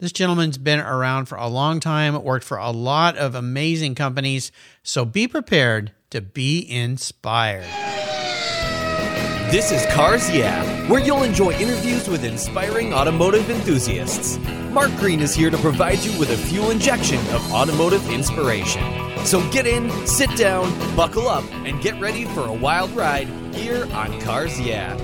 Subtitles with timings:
[0.00, 4.50] This gentleman's been around for a long time, worked for a lot of amazing companies,
[4.82, 7.62] so be prepared to be inspired.
[9.52, 14.40] This is Cars Yeah, where you'll enjoy interviews with inspiring automotive enthusiasts.
[14.72, 19.07] Mark Green is here to provide you with a fuel injection of automotive inspiration.
[19.24, 23.84] So get in, sit down, buckle up, and get ready for a wild ride here
[23.92, 24.96] on Cars Yeah.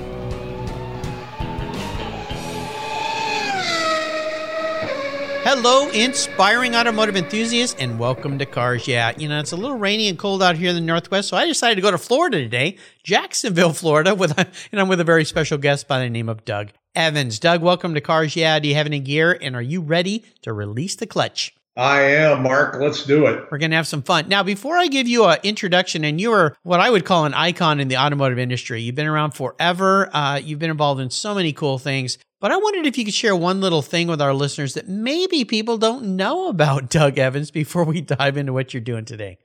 [5.46, 9.12] Hello, inspiring automotive enthusiasts, and welcome to Cars Yeah.
[9.19, 11.44] You know, it's a little rainy and cold out here in the Northwest, so I
[11.46, 15.27] decided to go to Florida today, Jacksonville, Florida, with a, and I'm with a very
[15.27, 17.38] special guest by the name of Doug Evans.
[17.38, 18.58] Doug, welcome to Cars Yeah.
[18.58, 21.55] Do you have any gear, and are you ready to release the clutch?
[21.77, 22.77] I am, Mark.
[22.80, 23.48] Let's do it.
[23.51, 24.28] We're going to have some fun.
[24.28, 27.34] Now, before I give you an introduction, and you are what I would call an
[27.34, 30.08] icon in the automotive industry, you've been around forever.
[30.14, 32.17] Uh, you've been involved in so many cool things.
[32.41, 35.45] But I wondered if you could share one little thing with our listeners that maybe
[35.45, 39.39] people don't know about Doug Evans before we dive into what you're doing today.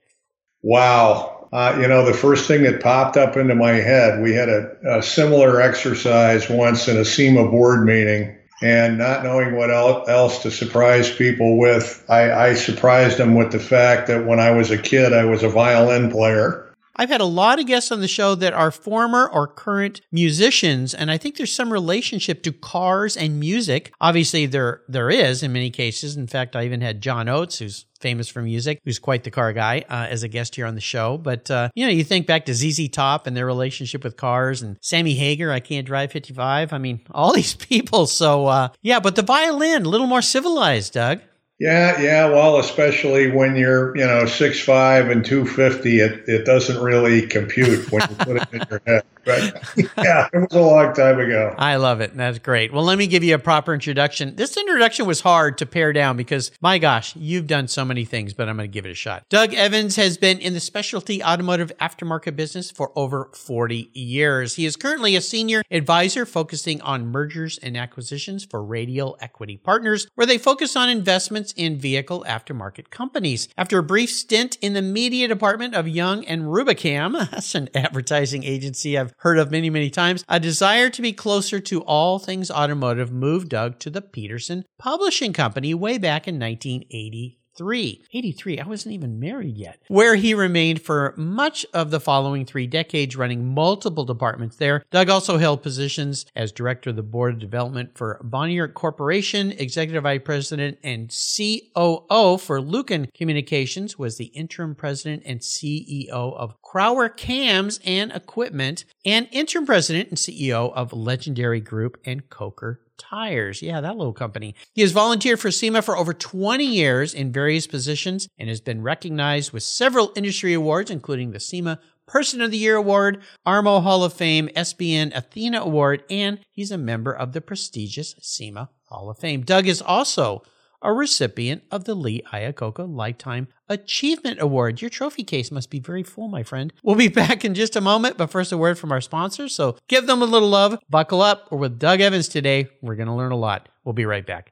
[0.62, 1.48] Wow.
[1.52, 4.98] Uh, you know, the first thing that popped up into my head, we had a,
[4.98, 10.52] a similar exercise once in a SEMA board meeting and not knowing what else to
[10.52, 14.78] surprise people with, I, I, surprised them with the fact that when I was a
[14.78, 16.66] kid, I was a violin player.
[17.00, 20.94] I've had a lot of guests on the show that are former or current musicians,
[20.94, 23.94] and I think there's some relationship to cars and music.
[24.02, 26.18] Obviously, there there is in many cases.
[26.18, 29.54] In fact, I even had John Oates, who's famous for music, who's quite the car
[29.54, 31.18] guy, uh, as a guest here on the show.
[31.18, 34.62] But uh, you know, you think back to ZZ Top and their relationship with cars,
[34.62, 36.74] and Sammy Hagar, I Can't Drive 55.
[36.74, 38.08] I mean, all these people.
[38.08, 41.22] So uh, yeah, but the violin, a little more civilized, Doug.
[41.60, 42.30] Yeah, yeah.
[42.30, 47.28] Well, especially when you're, you know, six five and two fifty, it, it doesn't really
[47.28, 49.04] compute when you put it in your head.
[49.26, 49.64] But
[49.98, 51.56] yeah, it was a long time ago.
[51.58, 52.16] I love it.
[52.16, 52.74] That's great.
[52.74, 54.36] Well, let me give you a proper introduction.
[54.36, 58.34] This introduction was hard to pare down because, my gosh, you've done so many things,
[58.34, 59.24] but I'm going to give it a shot.
[59.30, 64.56] Doug Evans has been in the specialty automotive aftermarket business for over 40 years.
[64.56, 70.08] He is currently a senior advisor focusing on mergers and acquisitions for Radial Equity Partners,
[70.16, 73.50] where they focus on investments in vehicle aftermarket companies.
[73.58, 78.44] After a brief stint in the media department of Young and Rubicam, that's an advertising
[78.44, 82.52] agency I've heard of many, many times, a desire to be closer to all things
[82.52, 88.02] automotive moved Doug to the Petersen Publishing Company way back in 1980 83.
[88.14, 89.82] 83, I wasn't even married yet.
[89.88, 94.84] Where he remained for much of the following three decades, running multiple departments there.
[94.92, 100.04] Doug also held positions as director of the board of development for Bonnier Corporation, executive
[100.04, 107.10] vice president and COO for Luken Communications, was the interim president and CEO of Crower
[107.10, 113.62] Cams and Equipment, and interim president and CEO of Legendary Group and Coker Tires.
[113.62, 114.54] Yeah, that little company.
[114.74, 118.84] He has volunteered for SEMA for over 20 years in various positions and has been
[118.84, 124.04] recognized with several industry awards, including the SEMA Person of the Year Award, ARMO Hall
[124.04, 129.20] of Fame, SBN Athena Award, and he's a member of the prestigious SEMA Hall of
[129.20, 129.44] Fame.
[129.44, 130.44] Doug is also
[130.82, 134.82] a recipient of the Lee Iacocca Lifetime Achievement Award.
[134.82, 136.74] Your trophy case must be very full, my friend.
[136.84, 139.54] We'll be back in just a moment, but first, a word from our sponsors.
[139.54, 141.52] So give them a little love, buckle up.
[141.52, 142.70] We're with Doug Evans today.
[142.82, 143.70] We're going to learn a lot.
[143.84, 144.52] We'll be right back.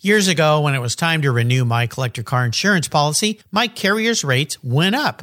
[0.00, 4.22] Years ago, when it was time to renew my collector car insurance policy, my carrier's
[4.24, 5.22] rates went up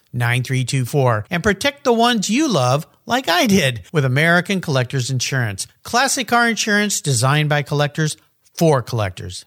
[0.13, 5.67] 9324 and protect the ones you love like I did with American Collectors Insurance.
[5.83, 8.17] Classic car insurance designed by collectors
[8.55, 9.45] for collectors.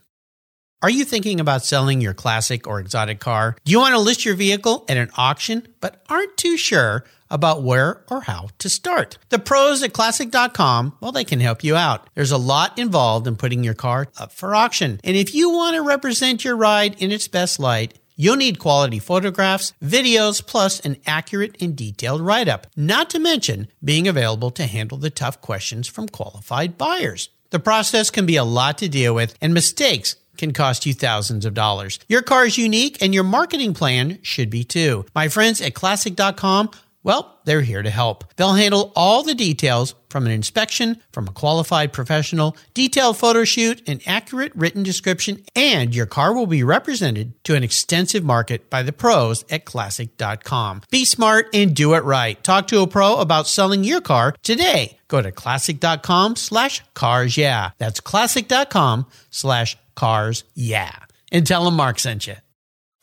[0.84, 3.56] Are you thinking about selling your classic or exotic car?
[3.64, 7.62] Do you want to list your vehicle at an auction but aren't too sure about
[7.62, 9.16] where or how to start?
[9.30, 12.10] The pros at classic.com, well, they can help you out.
[12.14, 15.00] There's a lot involved in putting your car up for auction.
[15.02, 18.98] And if you want to represent your ride in its best light, You'll need quality
[18.98, 24.66] photographs, videos, plus an accurate and detailed write up, not to mention being available to
[24.66, 27.28] handle the tough questions from qualified buyers.
[27.50, 31.44] The process can be a lot to deal with, and mistakes can cost you thousands
[31.44, 31.98] of dollars.
[32.08, 35.06] Your car is unique, and your marketing plan should be too.
[35.14, 36.70] My friends at classic.com
[37.04, 38.24] well, they're here to help.
[38.36, 43.82] They'll handle all the details from an inspection from a qualified professional, detailed photo shoot,
[43.88, 48.80] an accurate written description, and your car will be represented to an extensive market by
[48.80, 50.82] the pros at classic.com.
[50.88, 52.40] Be smart and do it right.
[52.44, 55.00] Talk to a pro about selling your car today.
[55.08, 57.70] Go to classic.com slash cars yeah.
[57.78, 60.94] That's classic.com slash cars yeah.
[61.32, 62.36] And tell them Mark sent you.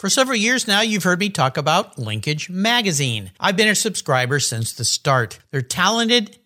[0.01, 3.29] For several years now, you've heard me talk about Linkage Magazine.
[3.39, 5.37] I've been a subscriber since the start.
[5.51, 6.39] They're talented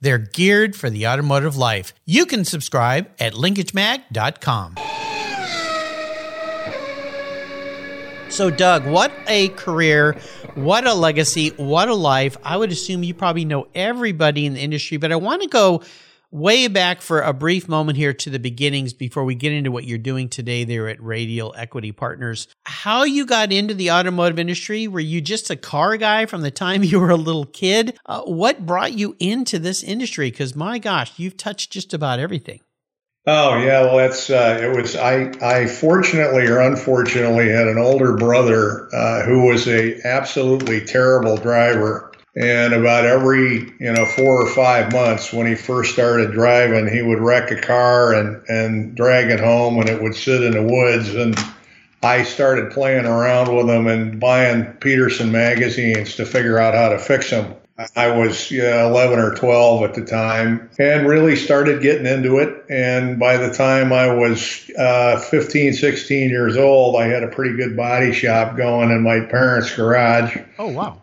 [0.00, 1.94] They're geared for the automotive life.
[2.04, 4.76] You can subscribe at linkagemag.com.
[8.28, 10.16] So, Doug, what a career,
[10.54, 12.36] what a legacy, what a life.
[12.44, 15.82] I would assume you probably know everybody in the industry, but I want to go
[16.36, 19.84] way back for a brief moment here to the beginnings before we get into what
[19.84, 22.46] you're doing today there at Radial Equity Partners.
[22.64, 24.86] How you got into the automotive industry?
[24.86, 27.98] Were you just a car guy from the time you were a little kid?
[28.04, 30.30] Uh, what brought you into this industry?
[30.30, 32.60] Because my gosh, you've touched just about everything.
[33.28, 38.14] Oh yeah, well that's uh, it was I I fortunately or unfortunately had an older
[38.16, 44.46] brother uh, who was a absolutely terrible driver, and about every you know four or
[44.46, 49.30] five months when he first started driving, he would wreck a car and and drag
[49.30, 51.38] it home, and it would sit in the woods and.
[52.02, 56.98] I started playing around with him and buying Petersen magazines to figure out how to
[56.98, 57.56] fix them.
[57.94, 62.64] I was yeah, 11 or 12 at the time and really started getting into it.
[62.70, 67.54] And by the time I was uh, 15, 16 years old, I had a pretty
[67.56, 70.38] good body shop going in my parents' garage.
[70.58, 71.02] Oh, wow.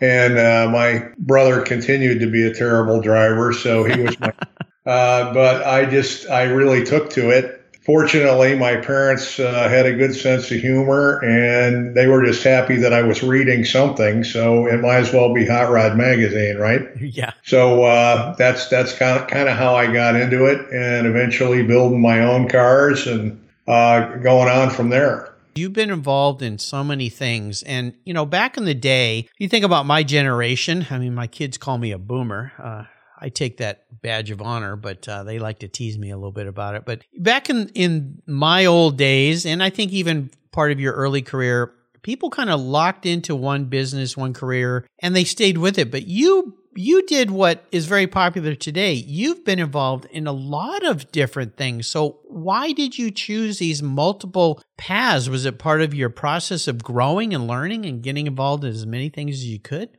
[0.00, 3.52] And uh, my brother continued to be a terrible driver.
[3.52, 4.28] So he was my,
[4.86, 7.58] uh, but I just, I really took to it
[7.88, 12.76] fortunately, my parents uh, had a good sense of humor and they were just happy
[12.76, 14.24] that I was reading something.
[14.24, 16.86] So it might as well be Hot Rod Magazine, right?
[17.00, 17.32] Yeah.
[17.44, 21.62] So uh, that's that's kind of kind of how I got into it, and eventually
[21.62, 25.32] building my own cars and uh, going on from there.
[25.58, 27.62] You've been involved in so many things.
[27.64, 31.26] And, you know, back in the day, you think about my generation, I mean, my
[31.26, 32.52] kids call me a boomer.
[32.62, 32.84] Uh,
[33.20, 36.32] I take that badge of honor, but uh, they like to tease me a little
[36.32, 36.84] bit about it.
[36.84, 41.22] But back in in my old days, and I think even part of your early
[41.22, 41.72] career,
[42.02, 45.90] people kind of locked into one business, one career, and they stayed with it.
[45.90, 48.92] But you you did what is very popular today.
[48.92, 51.88] You've been involved in a lot of different things.
[51.88, 55.28] So why did you choose these multiple paths?
[55.28, 58.86] Was it part of your process of growing and learning and getting involved in as
[58.86, 59.97] many things as you could?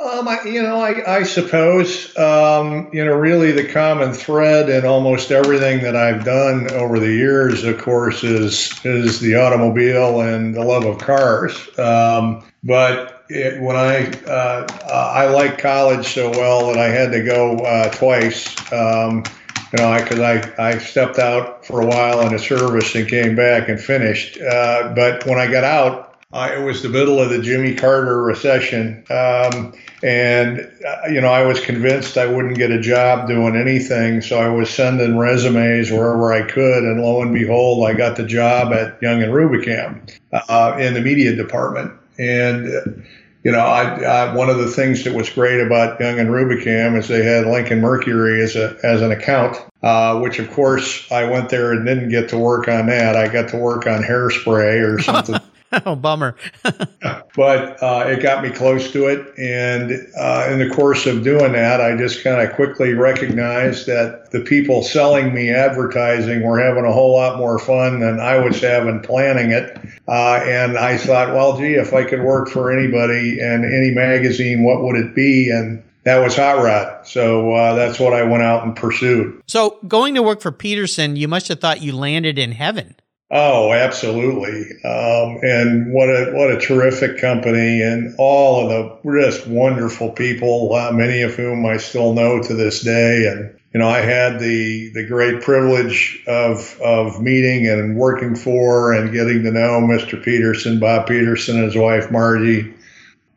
[0.00, 4.86] Um, I, you know, I, I suppose, um, you know, really the common thread in
[4.86, 10.54] almost everything that I've done over the years, of course, is is the automobile and
[10.54, 11.56] the love of cars.
[11.80, 17.22] Um, but it, when I uh, I like college so well that I had to
[17.24, 18.54] go uh, twice.
[18.72, 19.24] Um,
[19.72, 23.06] you know, because I, I, I stepped out for a while in a service and
[23.06, 24.40] came back and finished.
[24.40, 28.22] Uh, but when I got out, uh, it was the middle of the Jimmy Carter
[28.22, 29.02] recession.
[29.08, 34.20] Um, and, uh, you know, I was convinced I wouldn't get a job doing anything.
[34.20, 36.84] So I was sending resumes wherever I could.
[36.84, 41.00] And lo and behold, I got the job at Young and Rubicam uh, in the
[41.00, 41.92] media department.
[42.18, 43.02] And, uh,
[43.42, 46.98] you know, I, I, one of the things that was great about Young and Rubicam
[46.98, 51.24] is they had Lincoln Mercury as a as an account, uh, which of course I
[51.30, 53.16] went there and didn't get to work on that.
[53.16, 55.40] I got to work on hairspray or something
[55.86, 56.36] oh, bummer.
[56.62, 59.38] but uh, it got me close to it.
[59.38, 64.30] And uh, in the course of doing that, I just kind of quickly recognized that
[64.30, 68.60] the people selling me advertising were having a whole lot more fun than I was
[68.60, 69.76] having planning it.
[70.06, 74.62] Uh, and I thought, well, gee, if I could work for anybody and any magazine,
[74.62, 75.50] what would it be?
[75.50, 77.06] And that was Hot Rod.
[77.06, 79.42] So uh, that's what I went out and pursued.
[79.46, 82.94] So going to work for Petersen, you must have thought you landed in heaven.
[83.30, 84.70] Oh, absolutely.
[84.84, 90.74] Um, and what a what a terrific company, and all of the just wonderful people,
[90.74, 93.26] uh, many of whom I still know to this day.
[93.26, 98.94] And you know, I had the the great privilege of of meeting and working for
[98.94, 100.22] and getting to know Mr.
[100.22, 102.72] Petersen, Bob Petersen, and his wife Margie.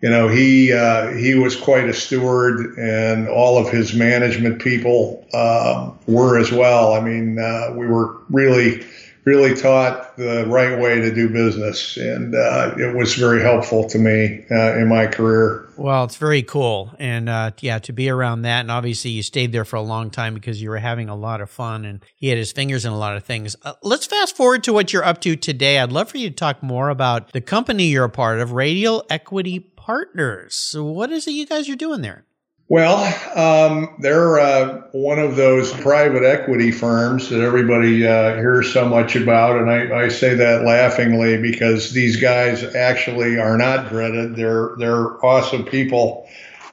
[0.02, 5.28] You know, he uh, he was quite a steward, and all of his management people
[5.34, 6.94] uh, were as well.
[6.94, 8.86] I mean, uh, we were really
[9.24, 14.00] really taught the right way to do business, and uh, it was very helpful to
[14.00, 15.68] me uh, in my career.
[15.78, 19.52] Well, it's very cool, and uh, yeah, to be around that, and obviously you stayed
[19.52, 22.28] there for a long time because you were having a lot of fun, and he
[22.28, 23.56] had his fingers in a lot of things.
[23.64, 25.80] Uh, let's fast forward to what you're up to today.
[25.80, 29.06] I'd love for you to talk more about the company you're a part of, Radial
[29.10, 30.56] Equity Partners.
[30.56, 32.26] So, what is it you guys are doing there?
[32.72, 33.04] Well,
[33.36, 39.18] um, they're uh, one of those private equity firms that everybody uh, hears so much
[39.18, 44.38] about, and I, I, say that laughingly because these guys actually are not dreaded.
[44.38, 46.30] They're they're awesome people.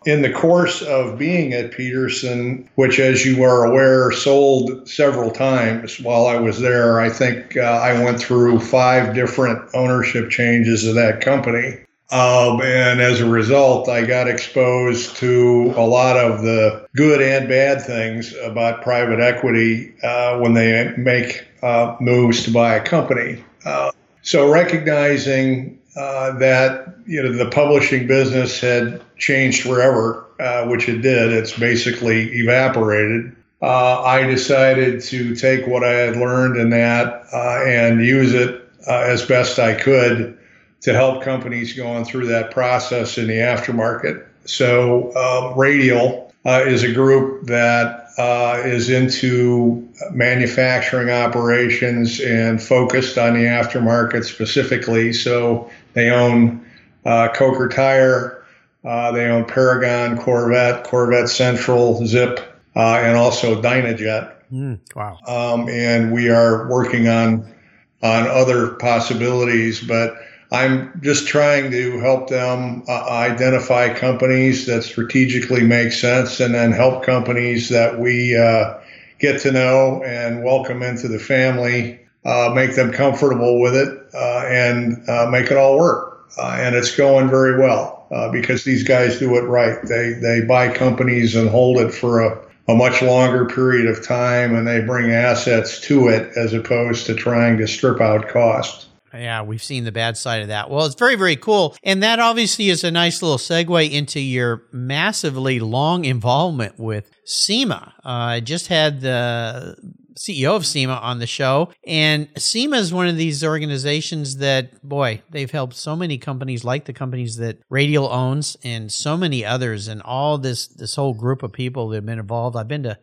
[0.07, 5.99] In the course of being at Petersen, which, as you are aware, sold several times
[5.99, 10.95] while I was there, I think uh, I went through five different ownership changes of
[10.95, 11.79] that company.
[12.11, 17.49] Um, and as a result, I got exposed to a lot of the good and
[17.49, 23.45] bad things about private equity uh, when they make uh, moves to buy a company.
[23.65, 23.91] Uh,
[24.23, 31.03] so recognizing uh, that you know the publishing business had changed forever, uh, which it
[31.03, 33.37] did, it's basically evaporated.
[33.61, 39.27] Uh, I decided to take what I had learned in that and use it as
[39.27, 40.38] best I could
[40.83, 44.25] to help companies going through that process in the aftermarket.
[44.45, 53.19] So, um, Radial uh, is a group that uh, is into manufacturing operations and focused
[53.19, 55.13] on the aftermarket specifically.
[55.13, 56.65] So, they own
[57.05, 58.45] uh, Coker Tire,
[58.85, 62.41] uh, they own Paragon, Corvette, Corvette Central, Zip,
[62.77, 64.33] uh, and also Dynojet.
[64.53, 65.19] Mm, wow.
[65.27, 67.53] Um, and we are working on
[68.01, 70.17] on other possibilities, but
[70.51, 76.73] I'm just trying to help them uh, identify companies that strategically make sense and then
[76.73, 78.79] help companies that we uh,
[79.19, 84.45] get to know and welcome into the family, uh, make them comfortable with it, uh,
[84.47, 86.25] and uh, make it all work.
[86.39, 89.83] Uh, and it's going very well because these guys do it right.
[89.87, 94.55] They, they buy companies and hold it for a, a much longer period of time
[94.55, 98.88] and they bring assets to it as opposed to trying to strip out costs.
[99.13, 100.71] Yeah, we've seen the bad side of that.
[100.71, 101.77] Well, it's very, very cool.
[101.83, 107.95] And that obviously is a nice little segue into your massively long involvement with SEMA.
[108.05, 109.77] Uh, I just had the
[110.19, 111.71] CEO of SEMA on the show.
[111.87, 116.85] And SEMA is one of these organizations that, boy, they've helped so many companies like
[116.85, 121.43] the companies that Radial owns and so many others and all this this whole group
[121.43, 122.57] of people that have been involved.
[122.57, 122.99] I've been to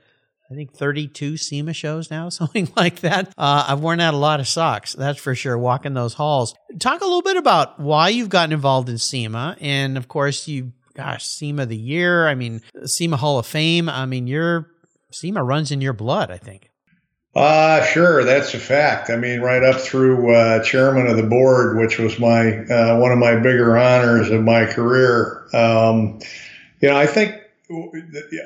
[0.51, 3.33] I think 32 SEMA shows now, something like that.
[3.37, 6.55] Uh, I've worn out a lot of socks, that's for sure, walking those halls.
[6.79, 9.57] Talk a little bit about why you've gotten involved in SEMA.
[9.59, 12.27] And of course, you, gosh, SEMA of the year.
[12.27, 13.89] I mean, SEMA Hall of Fame.
[13.89, 14.69] I mean, your
[15.11, 16.69] SEMA runs in your blood, I think.
[17.35, 19.09] Uh, sure, that's a fact.
[19.09, 23.11] I mean, right up through uh, chairman of the board, which was my uh, one
[23.11, 25.45] of my bigger honors of my career.
[25.53, 26.19] Um,
[26.79, 27.35] you know, I think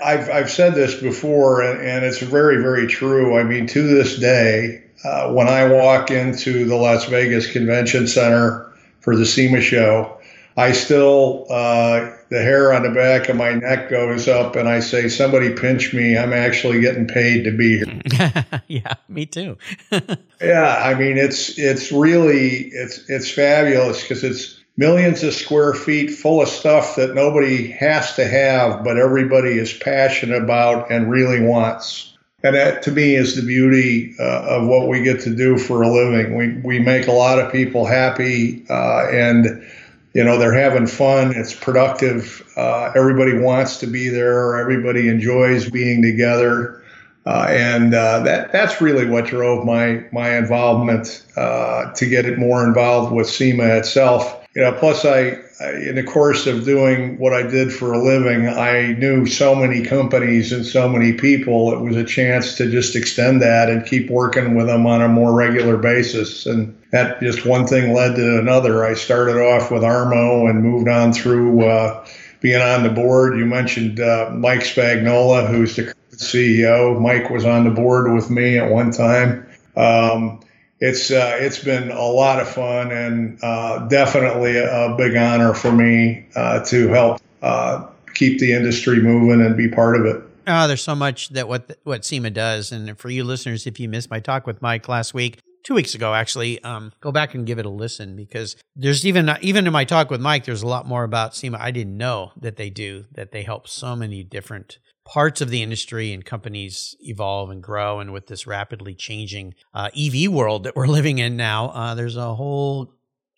[0.04, 3.38] I've, I've said this before, and, and it's very, very true.
[3.38, 8.72] I mean, to this day, uh, when I walk into the Las Vegas Convention Center
[9.02, 10.18] for the SEMA show,
[10.58, 14.82] I still, uh, the hair on the back of my neck goes up, and I
[14.82, 16.18] say, Somebody pinch me.
[16.18, 18.62] I'm actually getting paid to be here.
[18.68, 19.58] yeah, me too.
[20.42, 26.10] yeah, I mean, it's, it's really, it's, it's fabulous because it's, millions of square feet
[26.10, 31.42] full of stuff that nobody has to have, but everybody is passionate about and really
[31.42, 32.18] wants.
[32.44, 35.82] And that to me is the beauty uh, of what we get to do for
[35.82, 36.34] a living.
[36.34, 39.70] We, we make a lot of people happy uh, and,
[40.14, 41.36] you know, they're having fun.
[41.36, 42.50] It's productive.
[42.56, 44.58] Uh, everybody wants to be there.
[44.58, 46.82] Everybody enjoys being together.
[47.26, 52.40] Uh, and uh, that that's really what drove my my involvement uh, to get it
[52.40, 54.39] more involved with SEMA itself.
[54.60, 57.98] You know, plus I, I, in the course of doing what I did for a
[57.98, 61.72] living, I knew so many companies and so many people.
[61.72, 65.08] It was a chance to just extend that and keep working with them on a
[65.08, 66.46] more regular basis.
[66.46, 68.84] And that just one thing led to another.
[68.84, 72.06] I started off with Armo and moved on through uh,
[72.42, 73.40] being on the board.
[73.40, 77.00] You mentioned uh, Mike Spagnola, who's the CEO.
[77.00, 79.48] Mike was on the board with me at one time.
[79.78, 80.42] Um,
[80.80, 85.72] it's uh, it's been a lot of fun and uh, definitely a, big honor for
[85.72, 90.24] me uh, to help uh, keep the industry moving and be part of it.
[90.48, 93.90] Oh, there's so much that what what SEMA does, and for you listeners, if you
[93.90, 97.46] missed my talk with Mike last week, two weeks ago actually, um, go back and
[97.46, 100.68] give it a listen because there's even even in my talk with Mike, there's a
[100.68, 104.24] lot more about SEMA I didn't know that they do that they help so many
[104.24, 108.00] different parts of the industry and companies evolve and grow.
[108.00, 112.16] And with this rapidly changing uh, EV world that we're living in now, uh, there's
[112.16, 112.94] a whole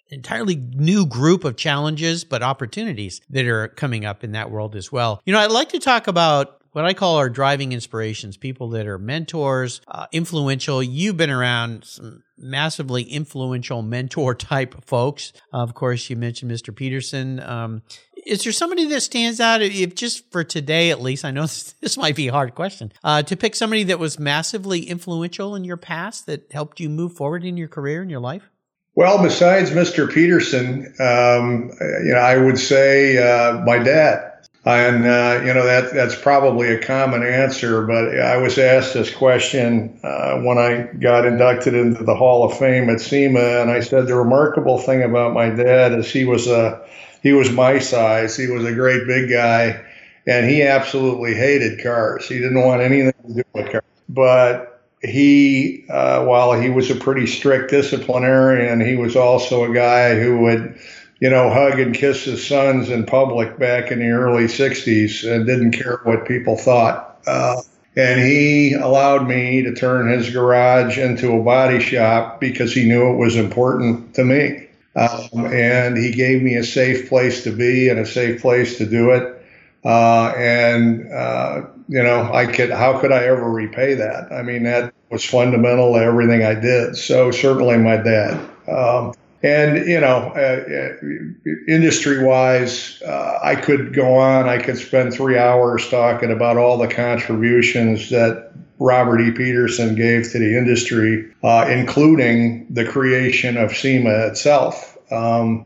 [0.09, 4.91] entirely new group of challenges, but opportunities that are coming up in that world as
[4.91, 5.21] well.
[5.23, 8.87] You know, I'd like to talk about what I call our driving inspirations, people that
[8.87, 10.81] are mentors, uh, influential.
[10.81, 15.31] You've been around some massively influential mentor type folks.
[15.53, 16.75] Uh, of course, you mentioned Mr.
[16.75, 17.39] Petersen.
[17.39, 17.81] Um,
[18.25, 21.25] is there somebody that stands out, if just for today at least?
[21.25, 24.19] I know this, this might be a hard question uh, to pick somebody that was
[24.19, 28.19] massively influential in your past that helped you move forward in your career and your
[28.19, 28.49] life.
[28.93, 30.11] Well, besides Mr.
[30.11, 31.71] Petersen, um,
[32.03, 34.27] you know, I would say uh, my dad.
[34.63, 39.11] And uh, you know that that's probably a common answer, but I was asked this
[39.11, 43.79] question uh, when I got inducted into the Hall of Fame at SEMA, and I
[43.79, 46.85] said the remarkable thing about my dad is he was a
[47.21, 48.35] he was my size.
[48.35, 49.83] He was a great big guy,
[50.27, 52.27] and he absolutely hated cars.
[52.27, 53.83] He didn't want anything to do with cars.
[54.09, 60.19] But he, uh, while he was a pretty strict disciplinarian, he was also a guy
[60.19, 60.79] who would
[61.21, 65.45] you know, hug and kiss his sons in public back in the early 60s and
[65.45, 67.19] didn't care what people thought.
[67.27, 67.61] Uh,
[67.95, 73.11] and he allowed me to turn his garage into a body shop because he knew
[73.11, 74.67] it was important to me.
[74.95, 78.86] Um, and he gave me a safe place to be and a safe place to
[78.86, 79.38] do it.
[79.83, 84.31] Uh, and, uh, you know, I could, how could I ever repay that?
[84.31, 86.95] I mean, that was fundamental to everything I did.
[86.95, 88.50] So certainly my dad.
[88.67, 94.48] Um, and you know, uh, uh industry-wise, uh, I could go on.
[94.48, 99.31] I could spend three hours talking about all the contributions that Robert E.
[99.31, 104.90] Petersen gave to the industry, uh, including the creation of SEMA itself.
[105.11, 105.65] Um,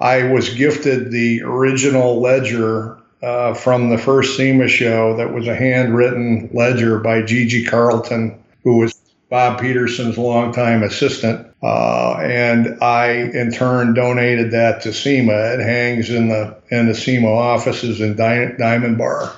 [0.00, 5.54] I was gifted the original ledger uh, from the first SEMA show that was a
[5.54, 8.94] handwritten ledger by Gigi Carlton, who was
[9.30, 11.46] Bob Petersen's longtime assistant.
[11.62, 15.32] Uh, and I, in turn, donated that to SEMA.
[15.54, 19.32] It hangs in the in the SEMA offices in Diamond Bar.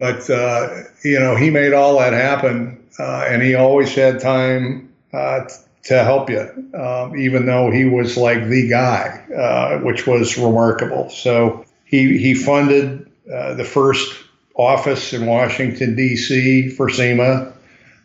[0.00, 4.92] But uh, you know, he made all that happen, uh, and he always had time
[5.12, 5.48] uh,
[5.84, 11.10] to help you, um, even though he was like the guy, uh, which was remarkable.
[11.10, 14.16] So he he funded uh, the first
[14.54, 16.68] office in Washington D.C.
[16.70, 17.52] for SEMA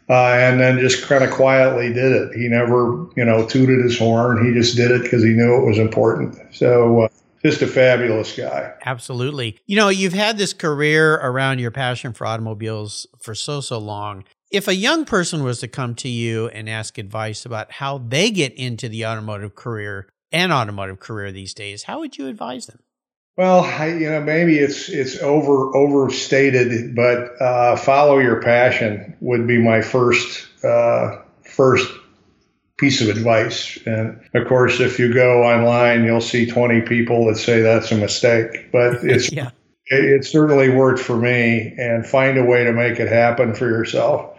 [0.10, 2.34] uh, and then just kind of quietly did it.
[2.34, 4.46] He never, you know, tooted his horn.
[4.46, 6.38] He just did it because he knew it was important.
[6.52, 7.08] So, uh,
[7.44, 8.74] just a fabulous guy.
[8.86, 9.60] Absolutely.
[9.68, 14.24] You know, you've had this career around your passion for automobiles for so, so long.
[14.50, 18.32] If a young person was to come to you and ask advice about how they
[18.32, 22.80] get into the automotive career and automotive career these days, how would you advise them?
[23.38, 29.46] Well, I, you know, maybe it's it's over overstated, but uh, follow your passion would
[29.46, 31.92] be my first uh, first
[32.78, 33.78] piece of advice.
[33.86, 37.98] And of course, if you go online, you'll see 20 people that say that's a
[37.98, 39.52] mistake, but it's yeah.
[39.88, 41.76] it, it, certainly worked for me.
[41.78, 44.37] And find a way to make it happen for yourself.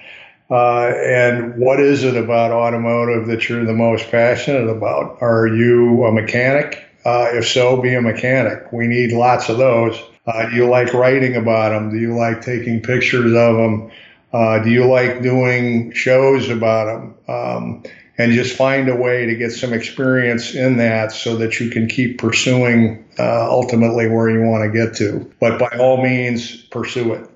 [0.51, 5.19] Uh, and what is it about automotive that you're the most passionate about?
[5.21, 6.85] Are you a mechanic?
[7.05, 8.73] Uh, if so, be a mechanic.
[8.73, 10.01] We need lots of those.
[10.27, 11.91] Uh, do you like writing about them?
[11.91, 13.91] Do you like taking pictures of them?
[14.33, 17.15] Uh, do you like doing shows about them?
[17.29, 17.83] Um,
[18.19, 21.87] and just find a way to get some experience in that so that you can
[21.87, 25.31] keep pursuing uh, ultimately where you want to get to.
[25.41, 27.31] But by all means, pursue it.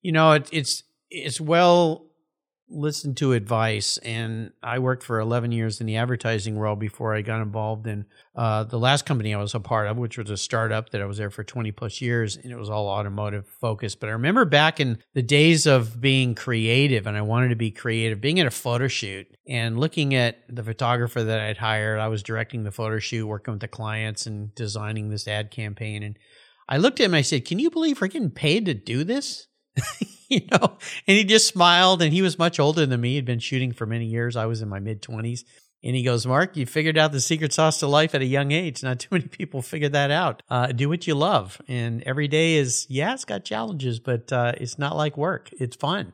[0.00, 2.06] You know, it, it's it's well
[2.72, 3.98] listen to advice.
[3.98, 8.06] And I worked for 11 years in the advertising world before I got involved in
[8.34, 11.04] uh, the last company I was a part of, which was a startup that I
[11.04, 14.00] was there for 20 plus years, and it was all automotive focused.
[14.00, 17.70] But I remember back in the days of being creative, and I wanted to be
[17.70, 22.00] creative, being at a photo shoot and looking at the photographer that I'd hired.
[22.00, 26.02] I was directing the photo shoot, working with the clients, and designing this ad campaign.
[26.02, 26.18] And
[26.68, 29.04] I looked at him and I said, Can you believe we're getting paid to do
[29.04, 29.48] this?
[30.28, 33.14] you know, and he just smiled and he was much older than me.
[33.14, 34.36] He'd been shooting for many years.
[34.36, 35.44] I was in my mid 20s.
[35.84, 38.52] And he goes, Mark, you figured out the secret sauce to life at a young
[38.52, 38.84] age.
[38.84, 40.42] Not too many people figure that out.
[40.48, 41.60] Uh, do what you love.
[41.66, 45.50] And every day is, yeah, it's got challenges, but uh, it's not like work.
[45.58, 46.12] It's fun.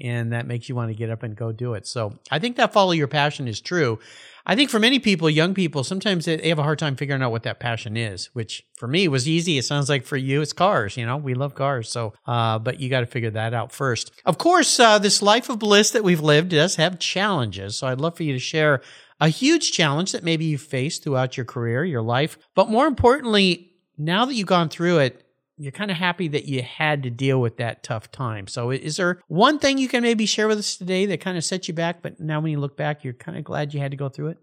[0.00, 1.86] And that makes you want to get up and go do it.
[1.86, 3.98] So I think that follow your passion is true.
[4.46, 7.32] I think for many people, young people, sometimes they have a hard time figuring out
[7.32, 9.58] what that passion is, which for me was easy.
[9.58, 10.96] It sounds like for you, it's cars.
[10.96, 11.90] You know, we love cars.
[11.90, 14.10] So, uh, but you got to figure that out first.
[14.24, 17.76] Of course, uh, this life of bliss that we've lived does have challenges.
[17.76, 18.80] So I'd love for you to share
[19.20, 22.38] a huge challenge that maybe you've faced throughout your career, your life.
[22.54, 25.26] But more importantly, now that you've gone through it,
[25.58, 28.46] you're kind of happy that you had to deal with that tough time.
[28.46, 31.44] So, is there one thing you can maybe share with us today that kind of
[31.44, 33.90] set you back, but now when you look back, you're kind of glad you had
[33.90, 34.38] to go through it?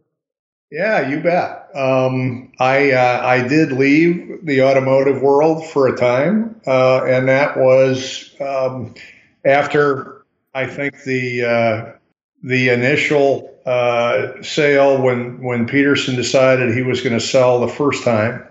[0.72, 1.70] Yeah, you bet.
[1.76, 7.56] Um, I uh, I did leave the automotive world for a time, uh, and that
[7.58, 8.94] was um,
[9.46, 11.92] after I think the uh,
[12.44, 18.04] the initial uh, sale when when Petersen decided he was going to sell the first
[18.04, 18.46] time.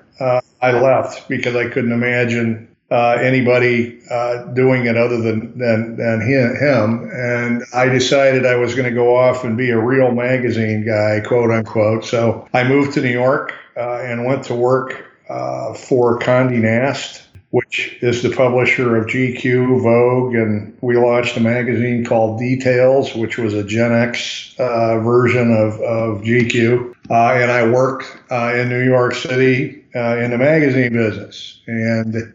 [0.64, 6.20] I left because I couldn't imagine uh, anybody uh, doing it other than, than, than
[6.20, 7.10] him.
[7.12, 11.20] And I decided I was going to go off and be a real magazine guy,
[11.20, 12.04] quote unquote.
[12.04, 17.22] So I moved to New York uh, and went to work uh, for Condé Nast.
[17.50, 23.38] Which is the publisher of GQ, Vogue, and we launched a magazine called Details, which
[23.38, 26.96] was a Gen X uh, version of, of GQ.
[27.08, 31.60] Uh, and I worked in New York City uh, in the magazine business.
[31.66, 32.34] And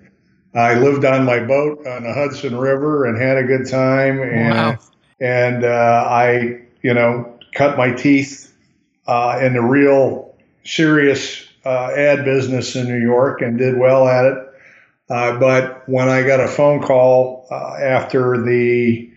[0.54, 4.22] I lived on my boat on the Hudson River and had a good time.
[4.22, 4.80] And, wow.
[5.20, 8.54] and uh, I, you know, cut my teeth
[9.08, 14.26] uh, in the real serious uh, ad business in New York and did well at
[14.26, 14.46] it.
[15.10, 19.12] Uh, but when I got a phone call uh, after the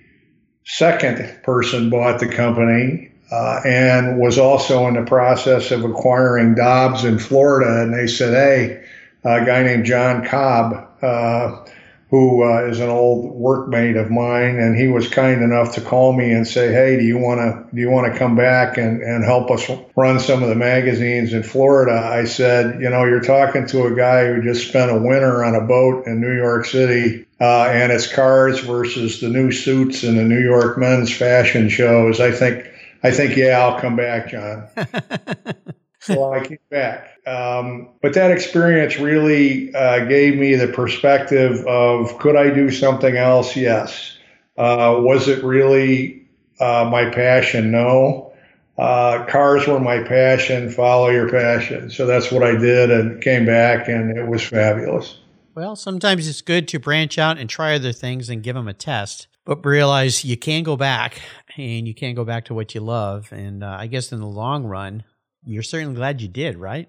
[0.64, 7.04] second person bought the company uh, and was also in the process of acquiring Dobbs
[7.04, 7.82] in Florida.
[7.82, 8.84] And they said, hey,
[9.24, 11.64] a guy named John Cobb, uh,
[12.10, 16.12] who uh, is an old workmate of mine, and he was kind enough to call
[16.12, 19.00] me and say, "Hey, do you want to do you want to come back and,
[19.00, 23.22] and help us run some of the magazines in Florida?" I said, "You know, you're
[23.22, 26.66] talking to a guy who just spent a winter on a boat in New York
[26.66, 31.70] City, uh, and it's cars versus the new suits and the New York men's fashion
[31.70, 32.20] shows.
[32.20, 32.71] I think
[33.02, 34.68] I think, yeah, I'll come back, John.
[36.00, 37.18] so I came back.
[37.26, 43.16] Um, but that experience really uh, gave me the perspective of could I do something
[43.16, 43.56] else?
[43.56, 44.16] Yes.
[44.56, 46.26] Uh, was it really
[46.60, 47.70] uh, my passion?
[47.70, 48.32] No.
[48.78, 50.70] Uh, cars were my passion.
[50.70, 51.90] Follow your passion.
[51.90, 55.18] So that's what I did and came back, and it was fabulous.
[55.54, 58.72] Well, sometimes it's good to branch out and try other things and give them a
[58.72, 61.20] test but realize you can go back
[61.56, 63.28] and you can't go back to what you love.
[63.32, 65.04] And uh, I guess in the long run,
[65.44, 66.88] you're certainly glad you did, right?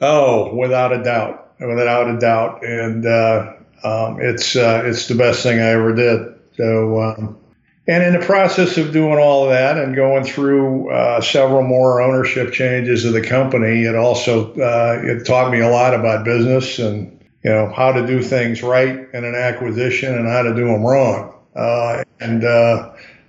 [0.00, 5.42] Oh, without a doubt, without a doubt, and uh, um, it's uh, it's the best
[5.42, 6.20] thing I ever did.
[6.56, 7.38] So, um,
[7.88, 12.02] and in the process of doing all of that and going through uh, several more
[12.02, 16.78] ownership changes of the company, it also uh, it taught me a lot about business
[16.78, 20.66] and you know how to do things right in an acquisition and how to do
[20.66, 21.32] them wrong.
[21.54, 22.44] Uh, and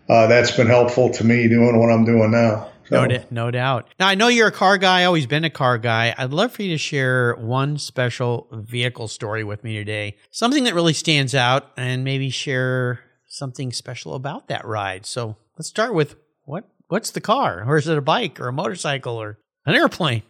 [0.10, 2.70] uh, that's been helpful to me doing what I'm doing now.
[2.90, 3.06] So.
[3.06, 3.94] No, no doubt.
[4.00, 5.04] Now I know you're a car guy.
[5.04, 6.16] Always been a car guy.
[6.18, 10.16] I'd love for you to share one special vehicle story with me today.
[10.32, 15.06] Something that really stands out, and maybe share something special about that ride.
[15.06, 16.16] So let's start with
[16.46, 20.24] what what's the car, or is it a bike, or a motorcycle, or an airplane?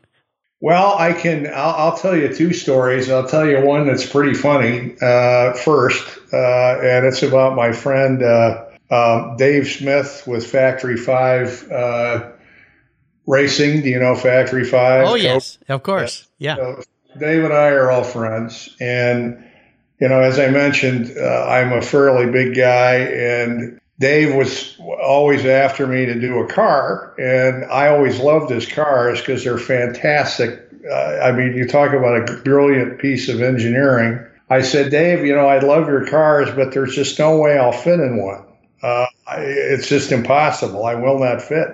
[0.60, 1.46] Well, I can.
[1.48, 3.12] I'll, I'll, tell you two stories.
[3.12, 8.24] I'll tell you one that's pretty funny uh, first, uh, and it's about my friend
[8.24, 12.32] uh, um, Dave Smith with Factory Five uh,
[13.26, 13.82] Racing.
[13.82, 15.08] Do you know Factory Five?
[15.08, 16.28] Oh yes, of course.
[16.38, 16.56] Yeah.
[16.56, 16.84] So
[17.20, 19.44] Dave and I are all friends, and
[20.00, 25.46] you know, as I mentioned, uh, I'm a fairly big guy, and Dave was always
[25.46, 30.70] after me to do a car, and I always loved his cars because they're fantastic.
[30.90, 34.24] Uh, I mean, you talk about a brilliant piece of engineering.
[34.50, 37.72] I said, Dave, you know, I love your cars, but there's just no way I'll
[37.72, 38.47] fit in one.
[38.82, 40.86] Uh, I, it's just impossible.
[40.86, 41.68] I will not fit.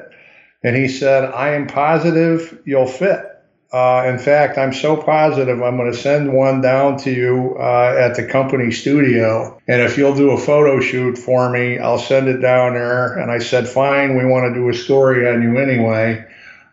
[0.64, 3.30] And he said, I am positive you'll fit.
[3.72, 7.96] Uh, in fact, I'm so positive I'm going to send one down to you uh,
[8.00, 9.60] at the company studio.
[9.68, 13.18] And if you'll do a photo shoot for me, I'll send it down there.
[13.18, 16.24] And I said, fine, we want to do a story on you anyway.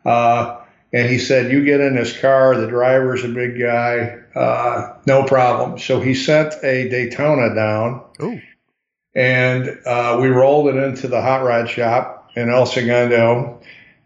[0.04, 0.60] Uh,
[0.92, 5.24] and he said, You get in this car, the driver's a big guy, uh, no
[5.24, 5.78] problem.
[5.78, 8.04] So he sent a Daytona down.
[8.22, 8.40] Ooh.
[9.14, 13.60] And uh, we rolled it into the hot rod shop in El Segundo.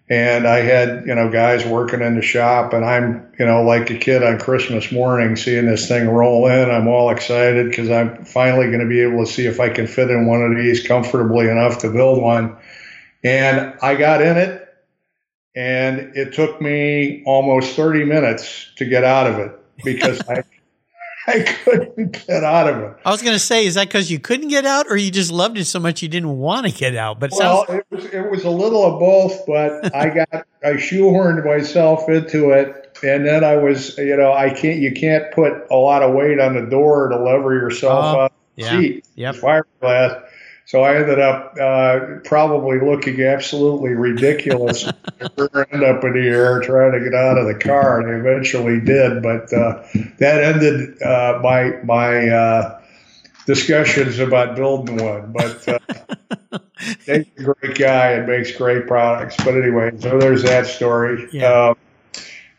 [0.09, 3.89] And I had, you know, guys working in the shop, and I'm, you know, like
[3.89, 6.71] a kid on Christmas morning seeing this thing roll in.
[6.71, 9.87] I'm all excited because I'm finally going to be able to see if I can
[9.87, 12.57] fit in one of these comfortably enough to build one.
[13.23, 14.65] And I got in it
[15.55, 19.53] and it took me almost 30 minutes to get out of it
[19.85, 20.43] because I
[21.27, 22.97] I couldn't get out of it.
[23.05, 25.33] I was going to say, is that because you couldn't get out, or you just
[25.33, 27.19] loved it so much you didn't want to get out?
[27.21, 30.47] But it well, sounds- it was it was a little of both, but I got
[30.63, 35.33] I shoehorned myself into it, and then I was you know I can't you can't
[35.33, 38.79] put a lot of weight on the door to lever yourself Oh, up yeah.
[38.79, 39.35] seat, Yep.
[39.37, 40.23] fiberglass.
[40.67, 44.85] So I ended up uh, probably looking absolutely ridiculous.
[45.21, 48.81] end up in the air trying to get out of the car, and I eventually
[48.81, 49.23] did.
[49.23, 49.83] But uh,
[50.19, 52.81] that ended uh, my my uh,
[53.47, 55.33] discussions about building one.
[55.33, 56.59] But uh,
[57.07, 59.37] Dave's a great guy and makes great products.
[59.39, 61.29] But anyway, so there's that story.
[61.33, 61.69] Yeah.
[61.69, 61.77] Um,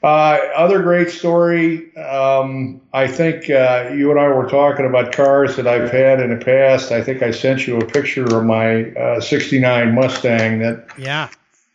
[0.03, 1.95] uh, other great story.
[1.97, 6.37] Um, I think uh, you and I were talking about cars that I've had in
[6.37, 6.91] the past.
[6.91, 11.29] I think I sent you a picture of my uh, '69 Mustang that yeah.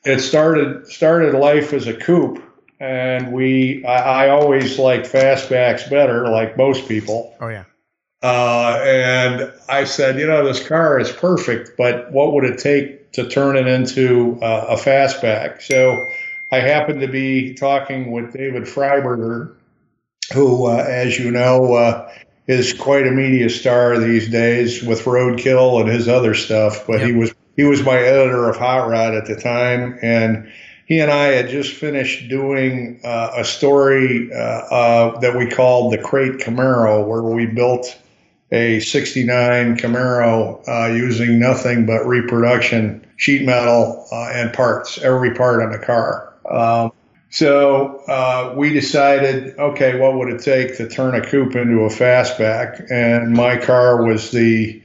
[0.04, 2.42] it started started life as a coupe,
[2.78, 7.34] and we I, I always like fastbacks better, like most people.
[7.40, 7.64] Oh, yeah.
[8.22, 13.12] Uh, and I said, you know, this car is perfect, but what would it take
[13.12, 15.62] to turn it into uh, a fastback?
[15.62, 16.06] So
[16.52, 19.54] I happened to be talking with David Freiberger,
[20.32, 22.12] who, uh, as you know, uh,
[22.46, 26.86] is quite a media star these days with Roadkill and his other stuff.
[26.86, 30.50] But he was he was my editor of Hot Rod at the time, and
[30.86, 35.92] he and I had just finished doing uh, a story uh, uh, that we called
[35.92, 37.96] the Crate Camaro, where we built
[38.50, 45.62] a 69 Camaro uh, using nothing but reproduction sheet metal uh, and parts, every part
[45.62, 46.29] on the car.
[46.50, 46.92] Um,
[47.30, 51.88] so uh, we decided, okay, what would it take to turn a coupe into a
[51.88, 52.90] fastback?
[52.90, 54.82] And my car was the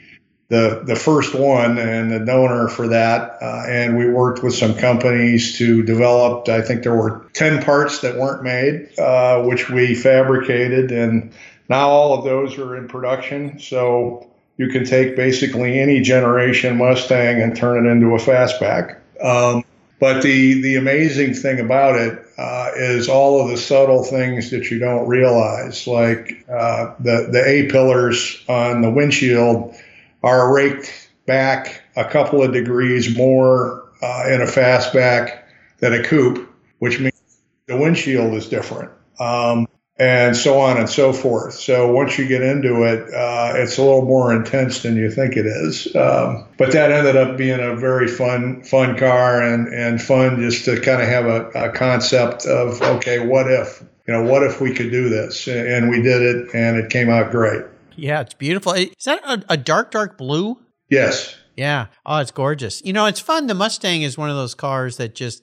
[0.47, 3.37] the the first one and the donor for that.
[3.41, 6.47] Uh, and we worked with some companies to develop.
[6.47, 11.31] I think there were ten parts that weren't made, uh, which we fabricated, and
[11.67, 13.59] now all of those are in production.
[13.59, 18.99] So you can take basically any generation Mustang and turn it into a fastback.
[19.21, 19.63] Um,
[19.99, 24.69] but the the amazing thing about it uh, is all of the subtle things that
[24.69, 29.75] you don't realize, like uh, the the A pillars on the windshield
[30.23, 35.43] are raked back a couple of degrees more uh, in a fastback
[35.79, 38.91] than a coupe, which means the windshield is different.
[39.19, 41.53] Um, and so on and so forth.
[41.53, 45.37] So once you get into it, uh, it's a little more intense than you think
[45.37, 45.95] it is.
[45.95, 50.65] Um, but that ended up being a very fun, fun car and, and fun just
[50.65, 54.59] to kind of have a, a concept of, okay, what if, you know, what if
[54.59, 55.47] we could do this?
[55.47, 57.63] And we did it and it came out great.
[57.95, 58.73] Yeah, it's beautiful.
[58.73, 60.59] Is that a, a dark, dark blue?
[60.89, 61.37] Yes.
[61.55, 61.87] Yeah.
[62.05, 62.83] Oh, it's gorgeous.
[62.83, 63.47] You know, it's fun.
[63.47, 65.41] The Mustang is one of those cars that just,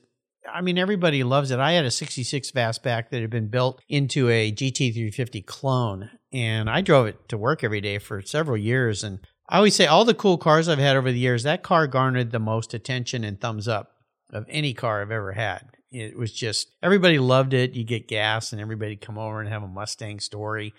[0.50, 1.58] I mean, everybody loves it.
[1.58, 6.80] I had a 66 Fastback that had been built into a GT350 clone, and I
[6.80, 9.04] drove it to work every day for several years.
[9.04, 11.86] And I always say, all the cool cars I've had over the years, that car
[11.86, 13.92] garnered the most attention and thumbs up
[14.32, 15.70] of any car I've ever had.
[15.90, 17.74] It was just, everybody loved it.
[17.74, 20.72] You get gas, and everybody come over and have a Mustang story.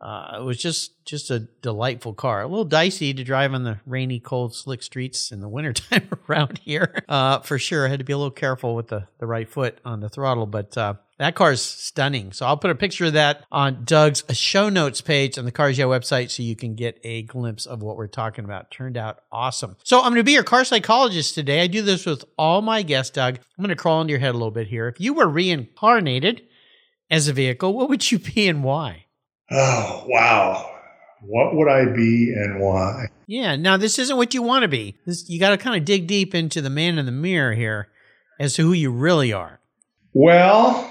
[0.00, 2.42] Uh, it was just just a delightful car.
[2.42, 6.58] A little dicey to drive on the rainy, cold, slick streets in the wintertime around
[6.58, 7.02] here.
[7.08, 9.78] Uh, for sure, I had to be a little careful with the, the right foot
[9.84, 12.32] on the throttle, but uh, that car's stunning.
[12.32, 15.78] So I'll put a picture of that on Doug's show notes page on the Cars
[15.78, 18.70] Yeah website so you can get a glimpse of what we're talking about.
[18.70, 19.76] Turned out awesome.
[19.82, 21.62] So I'm going to be your car psychologist today.
[21.62, 23.38] I do this with all my guests, Doug.
[23.38, 24.86] I'm going to crawl into your head a little bit here.
[24.86, 26.42] If you were reincarnated
[27.10, 29.06] as a vehicle, what would you be and why?
[29.50, 30.74] Oh, wow.
[31.22, 33.06] What would I be and why?
[33.26, 33.56] Yeah.
[33.56, 34.96] Now, this isn't what you want to be.
[35.06, 37.88] This, you got to kind of dig deep into the man in the mirror here
[38.38, 39.60] as to who you really are.
[40.12, 40.84] Well,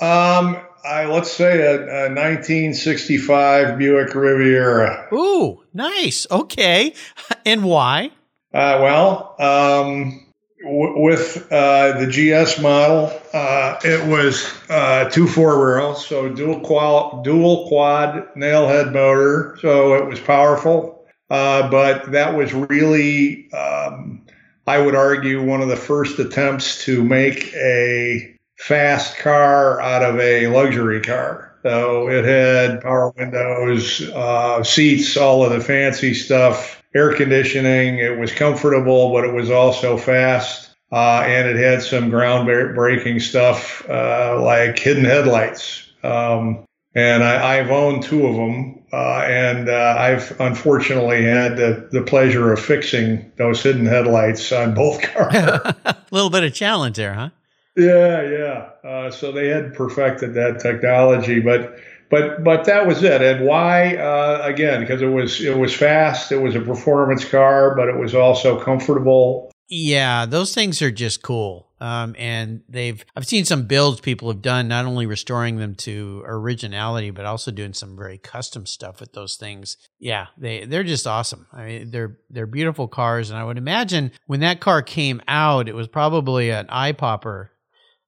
[0.00, 5.08] um, I, let's say a, a 1965 Buick Riviera.
[5.12, 6.26] Ooh, nice.
[6.30, 6.94] Okay.
[7.46, 8.10] And why?
[8.52, 10.27] Uh, well, um,
[10.62, 16.60] w- with uh, the GS model, uh, it was uh, two four barrels, so dual
[16.60, 21.06] qual- dual quad nail head motor, so it was powerful.
[21.30, 24.22] Uh, but that was really, um,
[24.66, 30.18] I would argue, one of the first attempts to make a fast car out of
[30.18, 31.54] a luxury car.
[31.62, 37.98] So it had power windows, uh, seats, all of the fancy stuff, air conditioning.
[37.98, 40.74] It was comfortable, but it was also fast.
[40.90, 45.90] Uh, and it had some groundbreaking stuff uh, like hidden headlights.
[46.02, 51.88] Um, and I, have owned two of them, uh, and uh, I've unfortunately had the,
[51.92, 55.34] the pleasure of fixing those hidden headlights on both cars.
[55.34, 57.30] A little bit of challenge there, huh?
[57.76, 58.88] Yeah, yeah.
[58.88, 61.76] Uh, so they had perfected that technology, but
[62.10, 63.22] but but that was it.
[63.22, 63.96] And why?
[63.96, 66.32] Uh, again, because it was it was fast.
[66.32, 69.50] It was a performance car, but it was also comfortable.
[69.68, 71.68] Yeah, those things are just cool.
[71.80, 76.22] Um, and they've I've seen some builds people have done, not only restoring them to
[76.26, 79.76] originality, but also doing some very custom stuff with those things.
[80.00, 81.46] Yeah, they they're just awesome.
[81.52, 85.68] I mean, they're they're beautiful cars, and I would imagine when that car came out,
[85.68, 87.52] it was probably an eye popper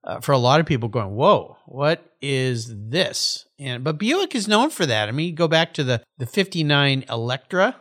[0.04, 3.46] uh, for a lot of people going, whoa, what is this?
[3.58, 5.08] And but Buick is known for that.
[5.08, 7.76] I mean, go back to the the '59 Electra,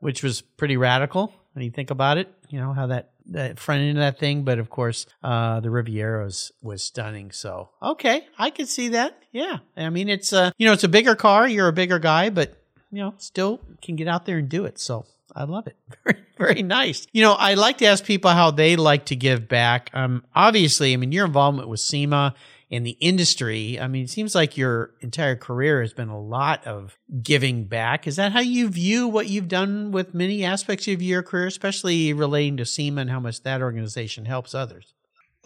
[0.00, 2.32] which was pretty radical when you think about it.
[2.48, 5.70] You know how that that front end of that thing, but of course, uh, the
[5.70, 7.30] Riviera was, was stunning.
[7.30, 9.22] So okay, I could see that.
[9.32, 11.48] Yeah, I mean, it's a you know it's a bigger car.
[11.48, 12.56] You're a bigger guy, but
[12.90, 14.78] you know still can get out there and do it.
[14.78, 15.76] So I love it.
[16.04, 17.06] Very, very nice.
[17.12, 19.90] You know, I like to ask people how they like to give back.
[19.92, 22.34] Um, obviously, I mean, your involvement with SEMA
[22.70, 26.64] in the industry, I mean, it seems like your entire career has been a lot
[26.66, 28.06] of giving back.
[28.06, 32.12] Is that how you view what you've done with many aspects of your career, especially
[32.12, 34.94] relating to SEMA and how much that organization helps others?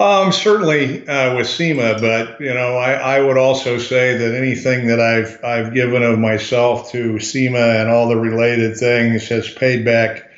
[0.03, 4.89] Um, certainly uh, with SEMA, but you know, I, I, would also say that anything
[4.89, 9.85] that I've I've given of myself to SEMA and all the related things has paid
[9.85, 10.29] back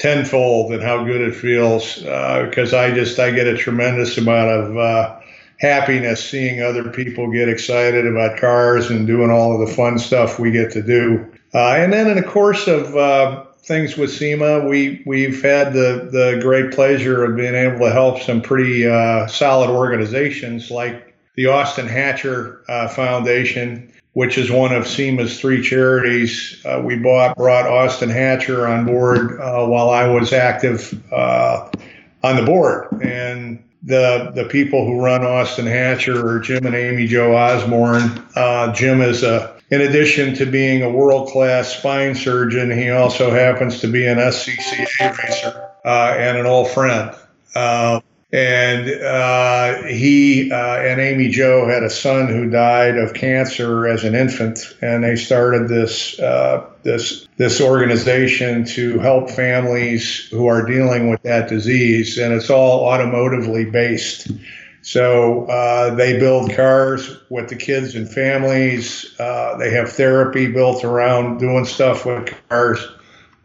[0.00, 4.50] tenfold, and how good it feels because uh, I just I get a tremendous amount
[4.50, 5.20] of uh,
[5.60, 10.40] happiness seeing other people get excited about cars and doing all of the fun stuff
[10.40, 11.24] we get to do.
[11.54, 14.66] Uh, and then in the course of uh, things with SEMA.
[14.66, 19.26] We we've had the the great pleasure of being able to help some pretty uh,
[19.26, 26.60] solid organizations like the Austin Hatcher uh, Foundation, which is one of SEMA's three charities.
[26.64, 31.70] Uh, we bought brought Austin Hatcher on board uh, while I was active uh,
[32.22, 37.06] on the board, and the the people who run Austin Hatcher are Jim and Amy
[37.06, 38.24] Jo Osborne.
[38.34, 43.30] Uh, Jim is a in addition to being a world class spine surgeon, he also
[43.30, 47.16] happens to be an SCCA racer uh, and an old friend.
[47.54, 48.00] Uh,
[48.34, 54.04] and uh, he uh, and Amy Jo had a son who died of cancer as
[54.04, 60.66] an infant, and they started this uh, this this organization to help families who are
[60.66, 64.30] dealing with that disease, and it's all automotively based.
[64.82, 69.14] So uh, they build cars with the kids and families.
[69.18, 72.84] Uh, they have therapy built around doing stuff with cars,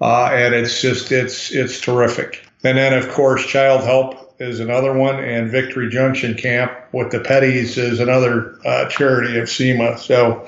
[0.01, 2.43] uh, and it's just it's it's terrific.
[2.63, 7.77] And then of course, Childhelp is another one, and Victory Junction Camp with the Petties
[7.77, 9.99] is another uh, charity of SEMA.
[9.99, 10.47] So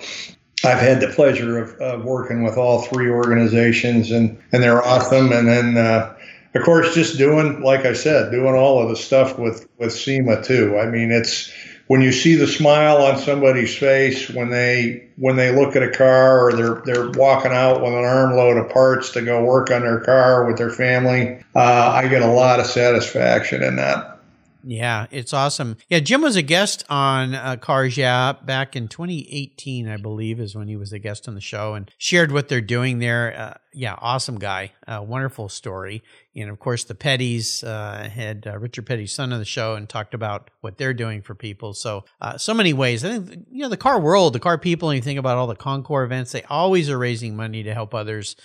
[0.65, 5.31] I've had the pleasure of, of, working with all three organizations, and and they're awesome.
[5.31, 6.15] And then uh,
[6.55, 10.43] of course, just doing, like I said, doing all of the stuff with with SEMA
[10.43, 10.77] too.
[10.77, 11.51] I mean, it's
[11.87, 15.89] when you see the smile on somebody's face when they when they look at a
[15.89, 19.81] car or they're they're walking out with an armload of parts to go work on
[19.81, 21.43] their car with their family.
[21.55, 24.18] Uh, I get a lot of satisfaction in that.
[24.63, 25.77] Yeah, it's awesome.
[25.87, 30.55] Yeah, Jim was a guest on uh, Cars Yeah back in 2018, I believe, is
[30.55, 33.33] when he was a guest on the show and shared what they're doing there.
[33.37, 36.03] Uh, yeah, awesome guy, uh, wonderful story.
[36.35, 39.87] And of course, the Petties uh, had uh, Richard Petty's son on the show and
[39.87, 41.73] talked about what they're doing for people.
[41.73, 43.05] So, uh, so many ways.
[43.05, 45.47] I think you know the car world, the car people, and you think about all
[45.47, 48.35] the Concours events, they always are raising money to help others.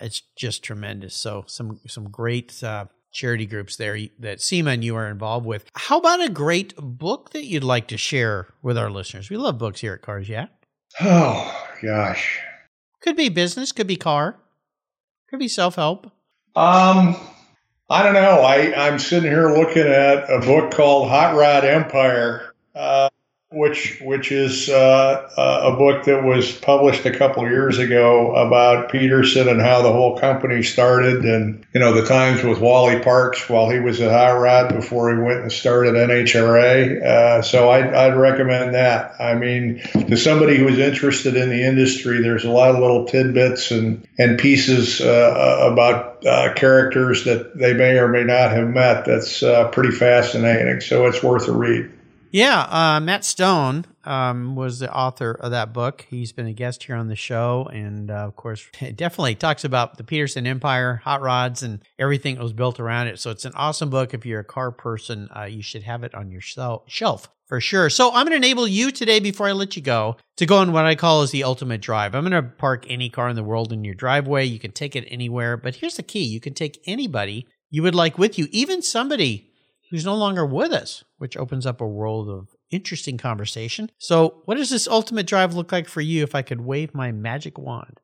[0.00, 1.16] it's just tremendous.
[1.16, 2.62] So, some some great
[3.12, 5.64] charity groups there that SEMA and you are involved with.
[5.74, 9.30] How about a great book that you'd like to share with our listeners?
[9.30, 10.46] We love books here at Cars Yeah.
[11.00, 12.40] Oh gosh.
[13.00, 14.38] Could be business, could be car,
[15.30, 16.06] could be self help.
[16.56, 17.16] Um,
[17.90, 18.40] I don't know.
[18.40, 22.52] I I'm sitting here looking at a book called Hot Rod Empire.
[22.74, 23.07] Uh,
[23.50, 28.92] which which is uh, a book that was published a couple of years ago about
[28.92, 33.48] Petersen and how the whole company started, and you know the times with Wally Parks
[33.48, 37.02] while he was at Hot Rod before he went and started NHRA.
[37.02, 39.18] Uh, so I'd, I'd recommend that.
[39.18, 43.70] I mean, to somebody who's interested in the industry, there's a lot of little tidbits
[43.70, 49.06] and and pieces uh, about uh, characters that they may or may not have met.
[49.06, 50.82] That's uh, pretty fascinating.
[50.82, 51.92] So it's worth a read.
[52.30, 56.06] Yeah, uh, Matt Stone um, was the author of that book.
[56.10, 59.64] He's been a guest here on the show, and uh, of course, it definitely talks
[59.64, 63.18] about the Petersen Empire, hot rods, and everything that was built around it.
[63.18, 64.12] So it's an awesome book.
[64.12, 67.88] If you're a car person, uh, you should have it on your shelf for sure.
[67.88, 70.72] So I'm going to enable you today before I let you go to go on
[70.72, 72.14] what I call is the ultimate drive.
[72.14, 74.44] I'm going to park any car in the world in your driveway.
[74.44, 77.94] You can take it anywhere, but here's the key: you can take anybody you would
[77.94, 79.47] like with you, even somebody
[79.90, 83.90] who's no longer with us, which opens up a world of interesting conversation.
[83.98, 87.12] So, what does this ultimate drive look like for you if I could wave my
[87.12, 88.00] magic wand?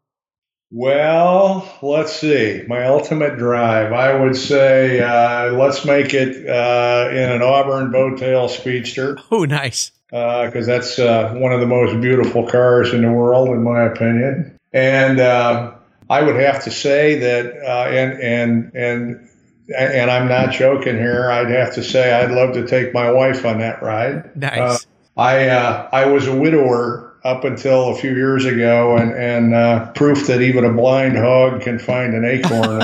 [0.71, 2.65] Well, let's see.
[2.67, 8.51] My ultimate drive, I would say, uh, let's make it uh, in an Auburn Boattail
[8.51, 9.19] Speedster.
[9.31, 9.93] Oh, nice.
[10.09, 13.85] Because uh, that's uh, one of the most beautiful cars in the world, in my
[13.85, 14.59] opinion.
[14.73, 15.75] And uh,
[16.11, 19.29] I would have to say that, uh, and and and
[19.77, 21.31] and I'm not joking here.
[21.31, 24.37] I'd have to say I'd love to take my wife on that ride.
[24.37, 24.59] Nice.
[24.59, 24.79] Uh,
[25.17, 29.93] I uh, I was a widower up until a few years ago, and and uh,
[29.93, 32.83] proof that even a blind hog can find an acorn.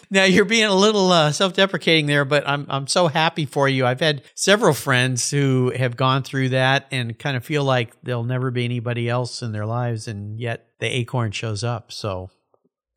[0.10, 3.86] now you're being a little uh, self-deprecating there, but I'm I'm so happy for you.
[3.86, 8.24] I've had several friends who have gone through that and kind of feel like there'll
[8.24, 11.92] never be anybody else in their lives, and yet the acorn shows up.
[11.92, 12.30] So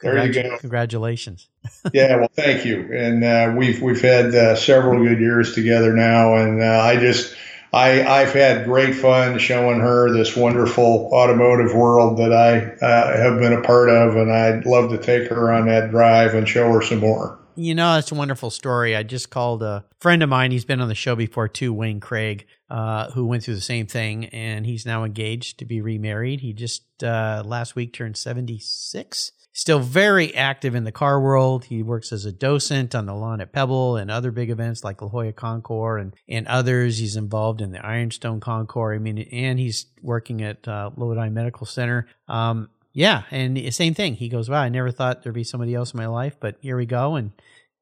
[0.02, 0.58] there you go.
[0.58, 1.50] Congratulations.
[1.94, 2.90] yeah, well, thank you.
[2.94, 7.36] And uh, we've we've had uh, several good years together now, and uh, I just
[7.74, 13.40] I I've had great fun showing her this wonderful automotive world that I uh, have
[13.40, 16.72] been a part of, and I'd love to take her on that drive and show
[16.72, 17.38] her some more.
[17.56, 18.96] You know, that's a wonderful story.
[18.96, 20.52] I just called a friend of mine.
[20.52, 23.86] He's been on the show before too, Wayne Craig, uh, who went through the same
[23.86, 26.40] thing, and he's now engaged to be remarried.
[26.40, 31.66] He just uh, last week turned seventy six Still very active in the car world.
[31.66, 35.02] He works as a docent on the lawn at Pebble and other big events like
[35.02, 37.00] La Jolla Concours and, and others.
[37.00, 38.96] He's involved in the Ironstone Concours.
[38.96, 42.08] I mean, and he's working at uh, Lodi Medical Center.
[42.28, 44.16] Um, yeah, and same thing.
[44.16, 46.78] He goes, "Wow, I never thought there'd be somebody else in my life, but here
[46.78, 47.32] we go." And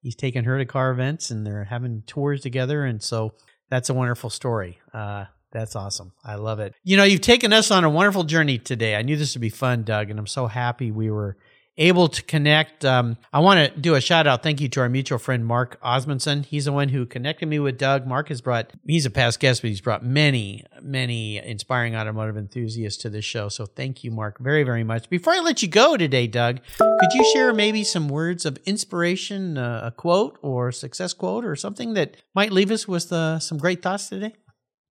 [0.02, 3.34] he's taking her to car events, and they're having tours together, and so
[3.70, 4.80] that's a wonderful story.
[4.94, 6.12] Uh, that's awesome.
[6.24, 6.74] I love it.
[6.84, 8.96] You know, you've taken us on a wonderful journey today.
[8.96, 11.38] I knew this would be fun, Doug, and I'm so happy we were
[11.78, 12.84] able to connect.
[12.84, 14.44] Um, I want to do a shout out.
[14.44, 16.44] Thank you to our mutual friend, Mark Osmondson.
[16.44, 18.08] He's the one who connected me with Doug.
[18.08, 23.02] Mark has brought, he's a past guest, but he's brought many, many inspiring automotive enthusiasts
[23.04, 23.50] to this show.
[23.50, 25.10] So thank you, Mark, very, very much.
[25.10, 29.58] Before I let you go today, Doug, could you share maybe some words of inspiration,
[29.58, 33.58] uh, a quote or success quote or something that might leave us with uh, some
[33.58, 34.34] great thoughts today?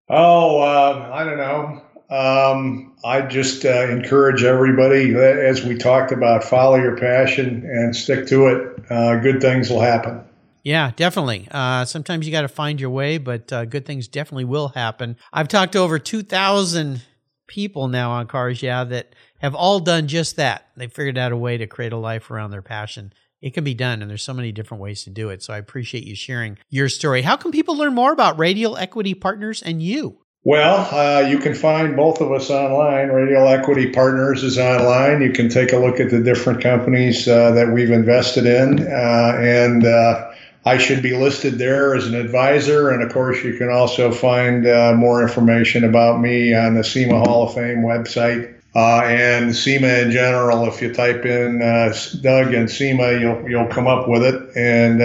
[0.09, 1.83] Oh, uh, I don't know.
[2.09, 7.95] Um, I just uh, encourage everybody, uh, as we talked about, follow your passion and
[7.95, 8.85] stick to it.
[8.91, 10.23] Uh, good things will happen.
[10.63, 11.47] Yeah, definitely.
[11.51, 15.17] Uh, sometimes you got to find your way, but uh, good things definitely will happen.
[15.33, 17.03] I've talked to over 2,000
[17.47, 20.69] people now on Cars Yeah that have all done just that.
[20.77, 23.13] They figured out a way to create a life around their passion.
[23.41, 25.43] It can be done, and there's so many different ways to do it.
[25.43, 27.23] So I appreciate you sharing your story.
[27.23, 30.19] How can people learn more about Radial Equity Partners and you?
[30.47, 33.09] Well, uh, you can find both of us online.
[33.09, 35.21] Radial Equity Partners is online.
[35.21, 39.39] You can take a look at the different companies uh, that we've invested in, uh,
[39.41, 40.31] and uh,
[40.65, 42.91] I should be listed there as an advisor.
[42.91, 47.19] And of course, you can also find uh, more information about me on the SEMA
[47.19, 48.55] Hall of Fame website.
[48.73, 53.89] Uh, and SEMA in general, if you type in Doug and SEMA, you'll you'll come
[53.89, 55.03] up with it, and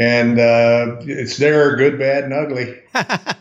[0.00, 2.80] and uh, it's there, good, bad, and ugly.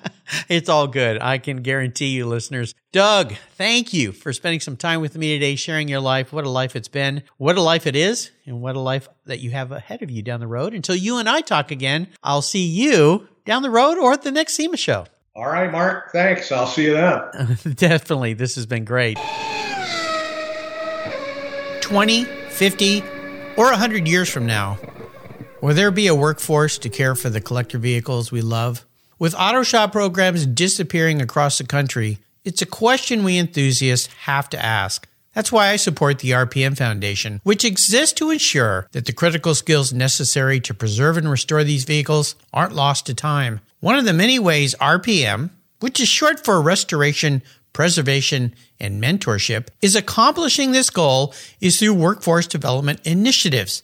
[0.49, 1.21] it's all good.
[1.21, 2.75] I can guarantee you, listeners.
[2.91, 6.33] Doug, thank you for spending some time with me today, sharing your life.
[6.33, 9.39] What a life it's been, what a life it is, and what a life that
[9.39, 10.73] you have ahead of you down the road.
[10.73, 14.31] Until you and I talk again, I'll see you down the road or at the
[14.31, 15.05] next SEMA show.
[15.37, 16.11] All right, Mark.
[16.11, 16.51] Thanks.
[16.51, 17.57] I'll see you then.
[17.75, 18.33] Definitely.
[18.33, 19.17] This has been great.
[21.79, 23.01] 20, 50,
[23.55, 24.77] or 100 years from now,
[25.61, 28.85] will there be a workforce to care for the collector vehicles we love?
[29.17, 34.63] With auto shop programs disappearing across the country, it's a question we enthusiasts have to
[34.63, 35.07] ask.
[35.33, 39.93] That's why I support the RPM Foundation, which exists to ensure that the critical skills
[39.93, 43.61] necessary to preserve and restore these vehicles aren't lost to time.
[43.79, 47.41] One of the many ways RPM which is short for restoration,
[47.73, 53.83] preservation, and mentorship, is accomplishing this goal is through workforce development initiatives.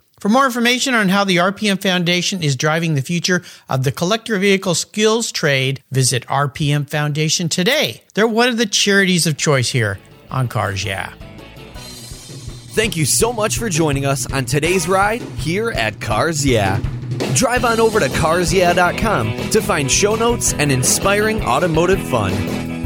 [0.21, 4.37] For more information on how the RPM Foundation is driving the future of the collector
[4.37, 8.03] vehicle skills trade, visit RPM Foundation today.
[8.13, 9.97] They're one of the charities of choice here
[10.29, 11.11] on Cars Yeah.
[12.75, 16.79] Thank you so much for joining us on today's ride here at Cars Yeah.
[17.33, 22.70] Drive on over to carsyeah.com to find show notes and inspiring automotive fun.